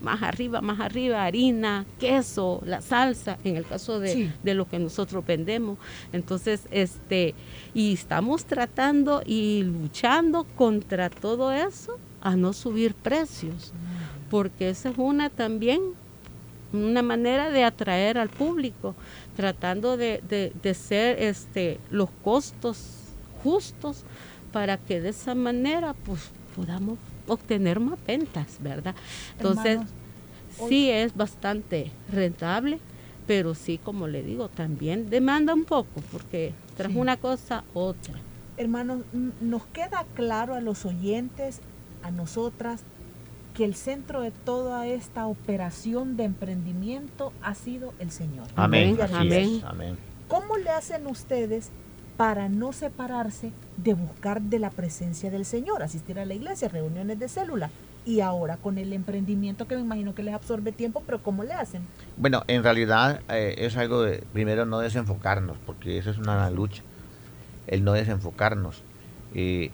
[0.00, 4.32] más arriba, más arriba, harina, queso, la salsa, en el caso de, Sí.
[4.42, 5.76] de lo que nosotros vendemos.
[6.14, 7.34] Entonces, este,
[7.74, 13.72] y estamos tratando y luchando contra todo eso a no subir precios,
[14.30, 15.80] porque esa es una también
[16.72, 18.94] una manera de atraer al público,
[19.36, 22.78] tratando de, de- de ser este, los costos
[23.42, 24.04] justos
[24.52, 26.98] para que de esa manera pues podamos
[27.28, 28.94] obtener más ventas, ¿verdad?
[29.36, 29.90] Entonces, Hermanos,
[30.68, 32.80] sí es bastante rentable,
[33.26, 36.98] pero sí, como le digo, también demanda un poco, porque tras Sí.
[36.98, 38.14] una cosa, otra.
[38.56, 39.02] Hermanos,
[39.40, 41.60] nos queda claro a los oyentes,
[42.02, 42.82] a nosotras,
[43.54, 48.46] que el centro de toda esta operación de emprendimiento ha sido el Señor.
[48.56, 48.98] Amén.
[49.12, 49.60] Amén.
[49.64, 49.96] Amén.
[50.28, 51.70] ¿Cómo le hacen ustedes
[52.20, 57.18] para no separarse de buscar de la presencia del Señor, asistir a la iglesia, reuniones
[57.18, 57.70] de célula
[58.04, 61.54] y ahora con el emprendimiento que me imagino que les absorbe tiempo, pero ¿cómo le
[61.54, 61.80] hacen?
[62.18, 66.82] Bueno, en realidad eh, es algo de, primero, no desenfocarnos, porque eso es una lucha,
[67.66, 68.82] el no desenfocarnos.
[69.34, 69.70] Y,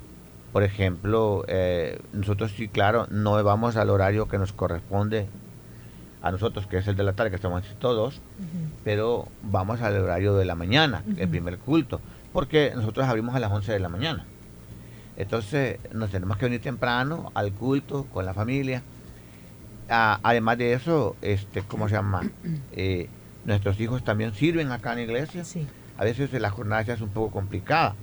[0.52, 5.26] por ejemplo, eh, nosotros sí, claro, no vamos al horario que nos corresponde
[6.22, 8.20] a nosotros, que es el de la tarde, que estamos todos,
[8.84, 12.00] pero vamos al horario de la mañana, el primer culto,
[12.36, 14.26] porque nosotros abrimos a las 11 de la mañana.
[15.16, 18.82] Entonces nos tenemos que venir temprano al culto con la familia.
[19.88, 22.20] Ah, además de eso, este, ¿cómo se llama?
[22.72, 23.08] Eh,
[23.46, 25.44] nuestros hijos también sirven acá en la iglesia.
[25.44, 25.66] Sí.
[25.96, 27.94] A veces la jornada se hace un poco complicada,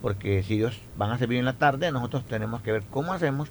[0.00, 3.50] porque si ellos van a servir en la tarde, nosotros tenemos que ver cómo hacemos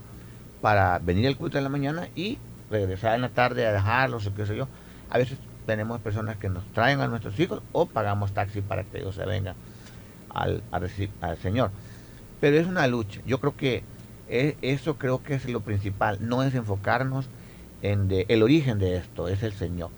[0.61, 2.39] para venir al culto en la mañana y
[2.71, 4.67] regresar en la tarde a dejarlos o qué sé yo.
[5.11, 8.97] A veces tenemos personas que nos traen a nuestros hijos o pagamos taxi para que
[8.97, 9.55] ellos se vengan
[10.33, 11.71] al, al Señor.
[12.39, 13.21] Pero es una lucha.
[13.25, 13.83] Yo creo que
[14.29, 16.17] e- eso creo que es lo principal.
[16.21, 17.25] No es enfocarnos
[17.81, 19.89] en de- el origen de esto, es el Señor.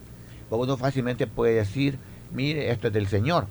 [0.50, 1.98] Uno fácilmente puede decir,
[2.32, 3.46] mire, esto es del Señor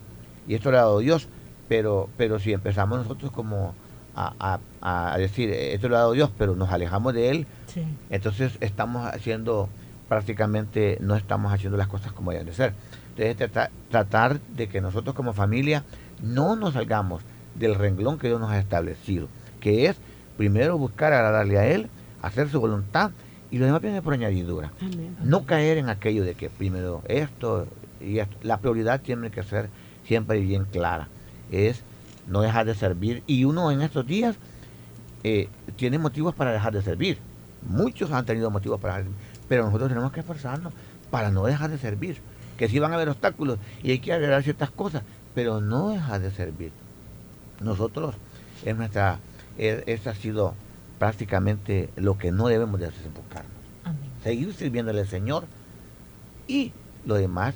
[0.48, 1.28] y esto lo ha dado Dios.
[1.68, 3.74] Pero, pero si empezamos nosotros como
[4.16, 7.84] a, a- a decir, esto lo ha dado Dios, pero nos alejamos de Él, Sí.
[8.12, 9.68] entonces estamos haciendo
[10.08, 12.74] prácticamente, no estamos haciendo las cosas como deben de ser.
[13.18, 15.84] Entonces trata- tratar de que nosotros como familia
[16.22, 17.24] no nos salgamos
[17.56, 19.28] del renglón que Dios nos ha establecido,
[19.60, 19.98] que es
[20.38, 21.90] primero buscar agradarle a Él,
[22.22, 23.12] hacer su voluntad
[23.52, 24.72] y lo demás viene por añadidura.
[24.82, 25.16] Amén.
[25.24, 27.68] No caer en aquello de que primero esto
[28.02, 28.36] y esto.
[28.42, 29.70] La prioridad tiene que ser
[30.06, 31.08] siempre bien clara.
[31.52, 31.84] Es
[32.28, 33.24] no dejar de servir.
[33.28, 34.36] Y uno en estos días
[35.24, 37.20] eh, tiene motivos para dejar de servir.
[37.68, 39.46] Muchos han tenido motivos para dejar de servir.
[39.48, 40.74] Pero nosotros tenemos que esforzarnos
[41.10, 42.18] para no dejar de servir.
[42.58, 45.04] Que sí van a haber obstáculos y hay que agregar ciertas cosas,
[45.36, 46.72] pero no dejar de servir.
[47.62, 48.16] Nosotros,
[48.64, 49.20] es nuestra,
[49.58, 50.56] es, ese ha sido
[50.98, 53.52] prácticamente lo que no debemos de desenfocarnos
[53.84, 54.10] Amén.
[54.24, 55.46] seguir sirviéndole al Señor
[56.48, 56.72] y
[57.06, 57.56] lo demás,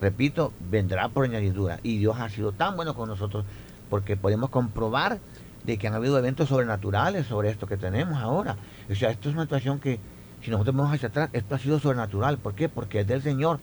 [0.00, 1.80] repito, vendrá por añadidura.
[1.82, 3.44] Y Dios ha sido tan bueno con nosotros
[3.88, 5.18] porque podemos comprobar
[5.64, 8.56] de que han habido eventos sobrenaturales sobre esto que tenemos ahora.
[8.90, 9.98] O sea, esto es una situación que,
[10.42, 12.38] si nosotros vamos hacia atrás, esto ha sido sobrenatural.
[12.38, 12.68] ¿Por qué?
[12.68, 13.58] Porque es del Señor.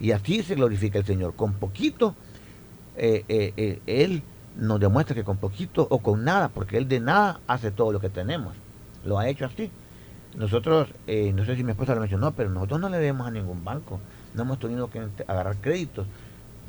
[0.00, 1.34] Y así se glorifica el Señor.
[1.34, 2.14] Con poquito,
[2.96, 4.22] eh, eh, eh, Él
[4.56, 8.00] nos demuestra que con poquito o con nada, porque Él de nada hace todo lo
[8.00, 8.54] que tenemos.
[9.04, 9.70] Lo ha hecho así.
[10.36, 13.30] Nosotros, eh, no sé si mi esposa lo mencionó, pero nosotros no le debemos a
[13.30, 14.00] ningún banco.
[14.34, 16.06] No hemos tenido que agarrar créditos.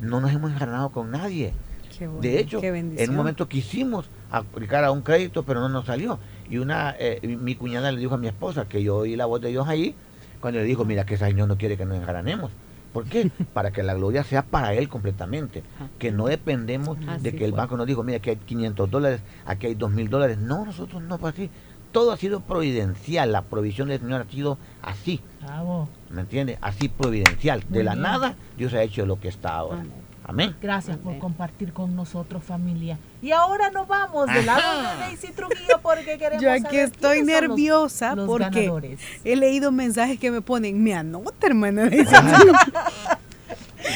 [0.00, 1.52] No nos hemos enganado con nadie.
[1.98, 6.18] Bueno, De hecho, en un momento quisimos aplicar a un crédito, pero no nos salió.
[6.50, 9.40] Y una, eh, mi cuñada le dijo a mi esposa que yo oí la voz
[9.40, 9.94] de Dios ahí,
[10.40, 12.50] cuando le dijo, mira que ese Señor no quiere que nos engranemos.
[12.94, 13.30] ¿Por qué?
[13.52, 15.62] Para que la gloria sea para Él completamente.
[15.98, 19.20] Que no dependemos de Así que el banco nos dijo, mira, aquí hay 500 dólares,
[19.44, 20.38] aquí hay 2 mil dólares.
[20.38, 21.50] No, nosotros no fue así.
[21.90, 23.32] Todo ha sido providencial.
[23.32, 25.20] La provisión del Señor ha sido así.
[25.42, 25.88] Bravo.
[26.10, 26.56] ¿Me entiendes?
[26.60, 27.64] Así providencial.
[27.68, 28.02] Muy De la bien.
[28.02, 29.80] nada, Dios ha hecho lo que está ahora.
[29.80, 29.92] Amén.
[30.26, 30.56] Amén.
[30.62, 32.98] Gracias por compartir con nosotros, familia.
[33.20, 37.18] Y ahora nos vamos del lado de Daisy Trujillo porque queremos Yo aquí saber estoy
[37.18, 39.00] los- nerviosa los porque ganadores.
[39.22, 41.90] he leído mensajes que me ponen, me anota, hermana.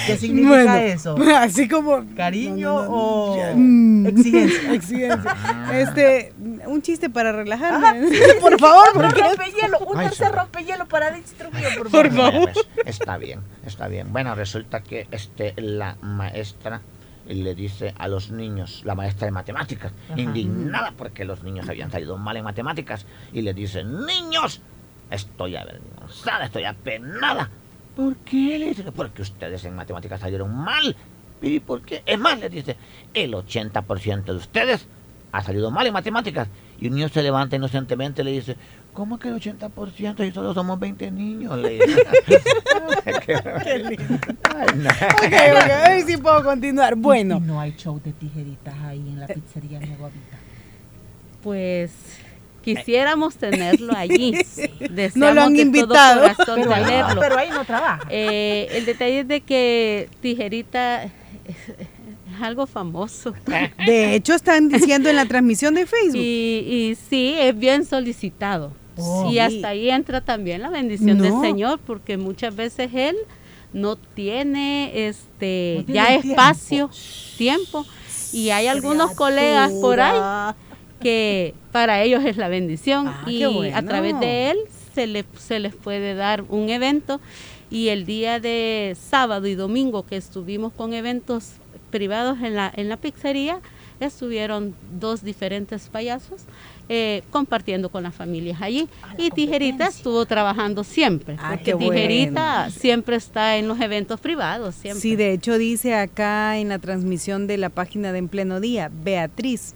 [0.07, 1.17] ¿Qué significa Bueno, eso?
[1.37, 3.53] Así como ¿Cariño No, no, no, o ya.
[4.11, 4.73] Exigencia?
[4.75, 5.35] Exigencia.
[5.81, 6.33] Este,
[6.68, 8.09] un chiste para Ajá, relajarme.
[8.09, 12.50] sí, por favor, porque rompehielo, un Ay, tercer rompehielo para Daisy Trujillo, por Por favor.
[12.52, 14.12] pues, está bien, está bien.
[14.12, 16.83] Bueno, resulta que este la maestra
[17.26, 20.20] le dice a los niños, la maestra de matemáticas, Ajá.
[20.20, 24.61] indignada porque los niños habían salido mal en matemáticas, y le dice, niños,
[25.11, 27.50] estoy avergonzada, estoy apenada.
[27.94, 28.59] ¿Por qué?
[28.59, 30.96] Le dice, porque ustedes en matemáticas salieron mal.
[31.42, 32.02] ¿Y por qué?
[32.07, 32.76] Es más, le dice,
[33.12, 34.87] el 80% de ustedes
[35.33, 36.49] ha salido mal en matemáticas.
[36.81, 38.57] Y un niño se levanta inocentemente y le dice,
[38.93, 41.59] ¿cómo que el 80% y solo somos 20 niños?
[41.59, 42.03] Le dice.
[43.64, 44.19] Qué lindo.
[44.57, 44.91] Ay, no.
[44.91, 46.95] Ok, ok, a ver si puedo continuar.
[46.97, 50.38] Bueno, no hay show de tijeritas ahí en la pizzería Nueva Vida.
[51.43, 51.93] Pues
[52.62, 54.33] quisiéramos tenerlo allí.
[54.91, 56.29] Deseamos No lo han de invitado.
[56.47, 58.07] Pero ahí, pero ahí no trabaja.
[58.09, 61.11] Eh, el detalle es de que Tijerita
[62.38, 63.35] es, algo famoso.
[63.87, 66.16] de hecho están diciendo en la transmisión de Facebook.
[66.20, 68.72] Y, y sí, es bien solicitado.
[69.01, 69.31] Oh.
[69.31, 71.22] y hasta ahí entra también la bendición No.
[71.22, 73.14] del Señor, porque muchas veces Él
[73.72, 76.29] no tiene este No tiene ya tiempo.
[76.31, 76.90] espacio,
[77.37, 77.87] tiempo.
[78.33, 80.55] Y hay algunos colegas por ahí
[81.01, 83.77] que para ellos es la bendición Ah, y bueno.
[83.77, 84.59] a través de él
[84.94, 87.20] se, le, se les puede dar un evento
[87.70, 91.53] y el día de sábado y domingo que estuvimos con eventos
[91.88, 93.61] privados en la, en la pizzería,
[94.01, 96.42] estuvieron dos diferentes payasos
[96.88, 98.88] eh, compartiendo con las familias allí.
[99.18, 101.90] y Tijerita estuvo trabajando siempre, Ah, porque bueno.
[101.90, 105.01] Tijerita siempre está en los eventos privados, siempre.
[105.01, 108.90] Sí, de hecho dice acá en la transmisión de la página de En Pleno Día,
[109.03, 109.74] Beatriz,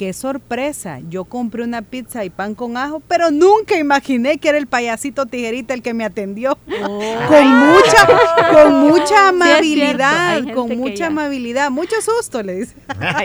[0.00, 4.56] qué sorpresa, yo compré una pizza y pan con ajo, pero nunca imaginé que era
[4.56, 6.56] el payasito tijerita el que me atendió.
[6.64, 8.08] Con mucha,
[8.50, 12.76] con mucha amabilidad, con mucha amabilidad, mucho susto, le dice.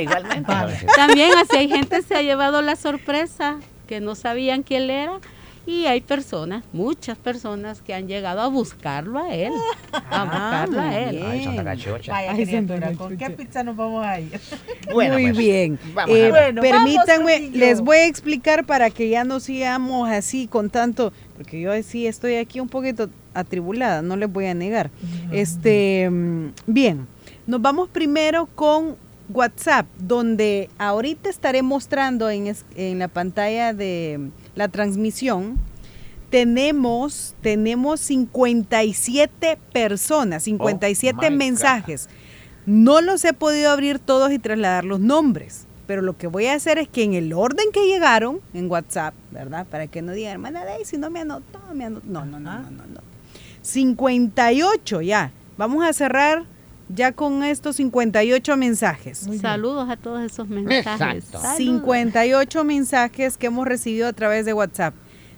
[0.02, 0.52] Igualmente.
[0.98, 3.56] También así hay gente se ha llevado la sorpresa
[3.88, 5.22] que no sabían quién era
[5.66, 9.52] y hay personas, muchas personas que han llegado a buscarlo a él,
[9.92, 11.16] a buscarlo muy a él.
[11.16, 11.26] bien.
[11.28, 12.16] Ay, Santa Cachucha.
[12.16, 14.40] Ay, ¿con qué pizza nos vamos a ir?
[14.94, 15.80] Bueno, Muy pues, bien.
[15.94, 16.30] vamos Eh.
[16.30, 21.12] Bueno, permítanme, vamos, les voy a explicar para que ya no sigamos así con tanto,
[21.36, 24.92] porque yo sí estoy aquí un poquito atribulada, no les voy a negar.
[25.32, 27.08] Este, mm, bien,
[27.48, 28.96] nos vamos primero con
[29.30, 35.58] WhatsApp, donde ahorita estaré mostrando en, es- en la pantalla de la transmisión.
[36.30, 41.38] Tenemos, tenemos 57 personas, 57 my God.
[41.38, 42.10] mensajes.
[42.66, 46.56] No los he podido abrir todos y trasladar los nombres, pero lo que voy a
[46.56, 49.68] hacer es que en el orden que llegaron en WhatsApp, ¿verdad?
[49.68, 52.06] Para que no digan, hermana Daisy, no me anotó, me anotó.
[52.08, 53.02] No, no, no, no, no, no.
[53.62, 55.32] 58 ya.
[55.58, 56.44] Vamos a cerrar
[56.90, 59.28] ya con estos 58 mensajes.
[59.42, 60.86] Saludos a todos esos mensajes.
[60.86, 61.40] Exacto.
[61.42, 61.58] Saludos.
[61.58, 64.94] 58 mensajes que hemos recibido a través de WhatsApp.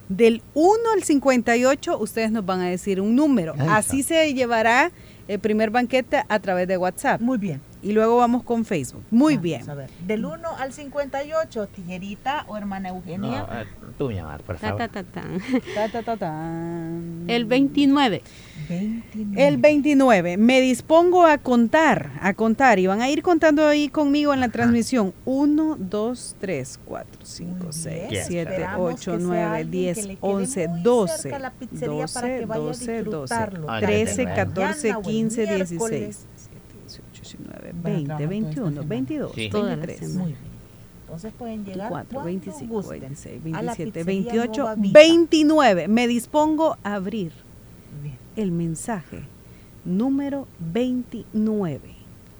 [0.08, 3.54] Del 1 al 58, ustedes nos van a decir un número.
[3.68, 4.90] Así se llevará
[5.26, 7.20] el primer banquete a través de WhatsApp.
[7.20, 7.60] Muy bien.
[7.82, 9.04] Y luego vamos con Facebook.
[9.10, 9.70] Muy Vamos bien.
[9.70, 13.46] A ver, del 1 al 58, tijerita o hermana Eugenia.
[13.48, 14.88] No, eh, tú, mi amor, por Ta, favor.
[14.88, 15.22] ta, ta.
[15.74, 17.24] Ta, ta, ta, tan.
[17.28, 18.22] El 29.
[18.68, 19.46] 29.
[19.48, 20.36] El 29.
[20.36, 22.78] Me dispongo a contar, a contar.
[22.78, 25.14] Y van a ir contando ahí conmigo en la transmisión.
[25.24, 28.24] 1, 2, 3, 4, 5, Muy 6, bien.
[28.26, 31.38] 7, Esperamos 8, que sea 9, alguien que 10, le quede 11, muy 12, cerca
[31.38, 33.70] la pizzería 12, para que vaya a 12, 12, disfrutarlo.
[33.70, 35.70] Ay, 13, Mañana 14, o el 15, miércoles.
[35.70, 36.47] 16, 18,
[37.36, 38.88] 19, Van a 20, trabajar toda 21, esta semana.
[38.88, 39.48] 22, Sí.
[39.50, 40.20] Toda la 23, semana.
[40.22, 40.48] Muy bien.
[41.00, 44.98] Entonces pueden llegar 24, cuando 25, gusten 26, a la 27, pizzería 28, Nueva Vita.
[44.98, 45.88] 29.
[45.88, 47.32] Me dispongo a abrir
[48.02, 48.16] Bien.
[48.36, 49.20] el mensaje
[49.86, 51.80] número 29.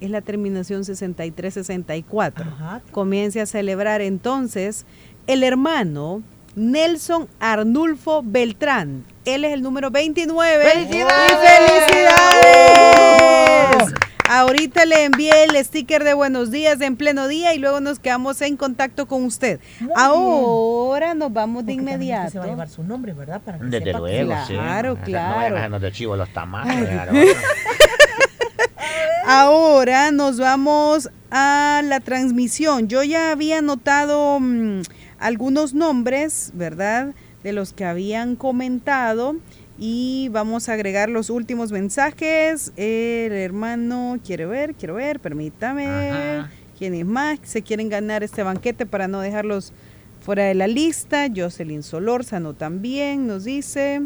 [0.00, 2.44] Es la terminación 6364.
[2.44, 2.82] Ajá.
[2.92, 4.84] Comience a celebrar entonces
[5.26, 6.22] el hermano
[6.54, 9.04] Nelson Arnulfo Beltrán.
[9.24, 10.64] Él es el número 29.
[10.64, 11.32] ¡Felicidades!
[11.32, 13.37] ¡Y felicidades!
[14.28, 18.40] Ahorita le envié el sticker de buenos días en pleno día y luego nos quedamos
[18.42, 19.58] en contacto con usted.
[19.80, 22.30] Muy Ahora nos vamos de Porque inmediato.
[22.32, 23.40] Se va a llevar su nombre, ¿verdad?
[23.40, 24.52] Para que Desde sepa que- luego, sí.
[24.54, 25.46] Claro, No claro.
[25.46, 26.88] a dejarnos de chivo los tamales.
[29.26, 32.88] Ahora nos vamos a la transmisión.
[32.88, 34.82] Yo ya había notado mm,
[35.18, 37.14] algunos nombres, ¿verdad?
[37.42, 39.36] De los que habían comentado.
[39.78, 42.72] Y vamos a agregar los últimos mensajes.
[42.76, 45.86] El hermano quiere ver, quiero ver, permítame.
[45.86, 46.50] Ajá.
[46.76, 49.72] ¿Quiénes más se quieren ganar este banquete para no dejarlos
[50.20, 51.26] fuera de la lista?
[51.34, 54.02] Jocelyn Solórzano también nos dice.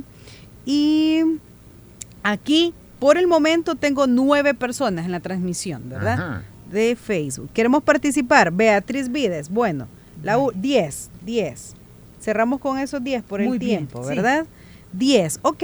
[0.66, 1.20] Y
[2.24, 6.12] Aquí, por el momento, tengo nueve personas en la transmisión, ¿verdad?
[6.12, 6.42] Ajá.
[6.70, 7.50] De Facebook.
[7.52, 8.52] ¿Queremos participar?
[8.52, 9.48] Beatriz Vides.
[9.50, 9.88] Bueno,
[10.22, 11.74] la u- 10, 10.
[12.20, 14.10] Cerramos con esos 10 por el bien, tiempo, sí.
[14.92, 14.98] ¿Verdad?
[14.98, 15.62] 10, ok.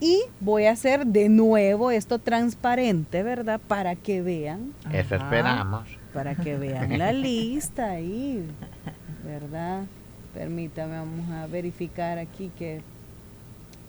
[0.00, 3.60] Y voy a hacer de nuevo esto transparente, ¿verdad?
[3.66, 5.24] Para que vean, Eso Ajá.
[5.24, 5.88] esperamos.
[6.12, 8.44] para que vean la lista ahí,
[9.24, 9.84] ¿verdad?
[10.34, 12.82] Permítame, vamos a verificar aquí que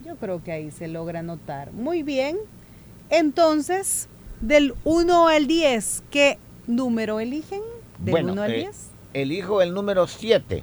[0.04, 1.72] yo creo que ahí se logra notar.
[1.72, 2.36] Muy bien.
[3.10, 4.08] Entonces,
[4.40, 7.60] del 1 al 10, ¿qué número eligen?
[7.98, 8.90] Del Bueno, 1 al eh, 10.
[9.14, 10.62] Elijo el número 7.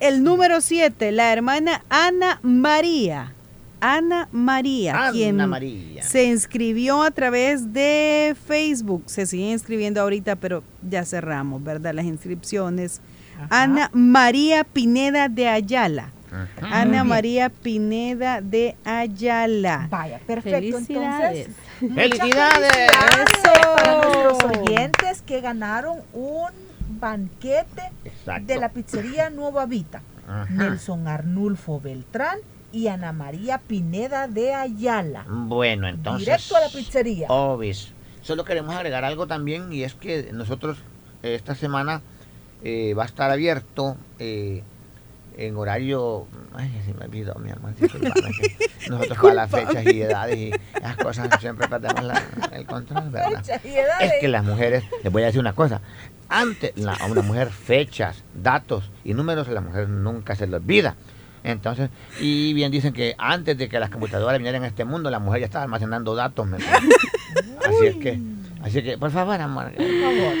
[0.00, 3.32] El número 7, la hermana Ana María.
[3.80, 6.02] Ana María, Ana quien María.
[6.02, 9.04] se inscribió a través de Facebook.
[9.06, 11.94] Se sigue inscribiendo ahorita, pero ya cerramos, ¿verdad?
[11.94, 13.00] Las inscripciones.
[13.36, 13.62] Ajá.
[13.62, 16.10] Ana María Pineda de Ayala.
[16.30, 16.80] Ajá.
[16.80, 17.04] Ana.
[17.04, 19.86] María Pineda de Ayala.
[19.90, 20.78] Vaya, perfecto.
[20.78, 21.48] Felicidades.
[21.80, 22.72] Entonces, ¡Felicidades!
[22.72, 28.46] felicidades para nuestros oyentes que ganaron un banquete Exacto.
[28.46, 30.02] de la pizzería Nueva Vita.
[30.26, 30.46] Ajá.
[30.50, 32.38] Nelson Arnulfo Beltrán
[32.72, 35.24] y Ana María Pineda de Ayala.
[35.28, 36.26] Bueno, entonces.
[36.26, 37.28] Directo a la pizzería.
[37.28, 37.92] Obis.
[38.22, 40.76] Solo queremos agregar algo también y es que nosotros
[41.22, 42.02] eh, esta semana
[42.62, 44.62] eh, va a estar abierto eh,
[45.38, 46.26] en horario.
[46.54, 47.88] Ay, se me olvidó, mi que
[48.90, 50.50] Nosotros para las fechas y edades y
[50.82, 53.42] las cosas siempre perdemos la- el control, ¿verdad?
[53.44, 54.12] Fechas y edades.
[54.12, 55.80] Es que las mujeres, les voy a decir una cosa.
[56.28, 60.94] Antes, la- a una mujer, fechas, datos y números, la mujer nunca se le olvida.
[61.44, 61.88] Entonces,
[62.20, 65.40] y bien dicen que antes de que las computadoras vinieran a este mundo, la mujer
[65.40, 66.46] ya estaba almacenando datos.
[66.52, 68.18] así es que,
[68.62, 69.72] así que, por favor, amor.
[69.72, 70.34] Por favor.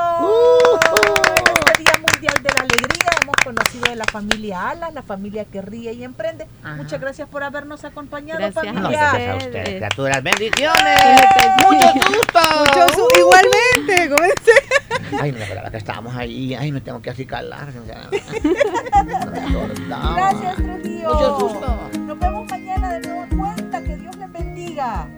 [1.39, 5.47] En este Día Mundial de la Alegría hemos conocido de la familia Alas, la familia
[5.47, 6.47] que ríe y emprende.
[6.63, 6.77] Ajá.
[6.77, 8.99] Muchas gracias por habernos acompañado, Gracias No, familia.
[9.11, 9.69] gracias a ustedes.
[9.77, 10.23] criaturas.
[10.23, 11.01] ¡Bendiciones!
[11.65, 12.41] Mucho gusto!
[12.59, 14.35] Mucho su- igualmente, ¿cómo es?
[15.21, 16.55] Ay, no me acordaba que estábamos ahí.
[16.55, 17.73] Ay, me tengo que acicalar.
[19.89, 21.15] Gracias, Trujillo.
[21.15, 21.91] Mucho gusto.
[22.01, 23.83] Nos vemos mañana de nueva cuenta.
[23.83, 25.09] Que Dios les bendiga.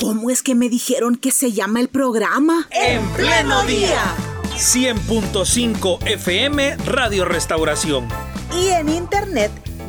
[0.00, 2.68] ¿Cómo es que me dijeron que se llama el programa?
[2.70, 4.14] En pleno día.
[4.54, 8.08] 100.5 FM Radio Restauración.
[8.58, 9.50] Y en internet